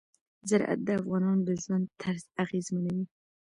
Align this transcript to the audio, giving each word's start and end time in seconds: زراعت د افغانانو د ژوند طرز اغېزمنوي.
زراعت 0.49 0.79
د 0.87 0.89
افغانانو 0.99 1.43
د 1.47 1.49
ژوند 1.63 1.85
طرز 2.01 2.23
اغېزمنوي. 2.43 3.05